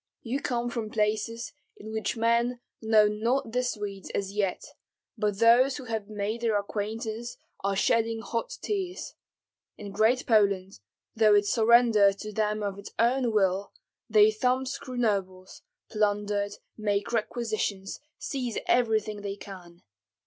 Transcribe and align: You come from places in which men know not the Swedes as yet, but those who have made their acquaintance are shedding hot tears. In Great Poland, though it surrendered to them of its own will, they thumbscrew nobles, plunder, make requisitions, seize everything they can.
You 0.23 0.39
come 0.41 0.71
from 0.71 0.89
places 0.89 1.53
in 1.77 1.91
which 1.91 2.17
men 2.17 2.59
know 2.81 3.07
not 3.07 3.51
the 3.51 3.61
Swedes 3.61 4.09
as 4.15 4.31
yet, 4.33 4.63
but 5.15 5.37
those 5.37 5.77
who 5.77 5.83
have 5.83 6.09
made 6.09 6.41
their 6.41 6.57
acquaintance 6.57 7.37
are 7.63 7.75
shedding 7.75 8.21
hot 8.21 8.49
tears. 8.63 9.13
In 9.77 9.91
Great 9.91 10.25
Poland, 10.25 10.79
though 11.15 11.35
it 11.35 11.45
surrendered 11.45 12.17
to 12.17 12.33
them 12.33 12.63
of 12.63 12.79
its 12.79 12.89
own 12.97 13.31
will, 13.31 13.73
they 14.09 14.31
thumbscrew 14.31 14.97
nobles, 14.97 15.61
plunder, 15.91 16.47
make 16.75 17.11
requisitions, 17.11 17.99
seize 18.17 18.57
everything 18.65 19.21
they 19.21 19.35
can. 19.35 19.83